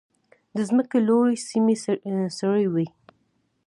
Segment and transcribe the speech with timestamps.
[0.55, 1.75] د ځمکې لوړې سیمې
[2.39, 2.87] سړې وي.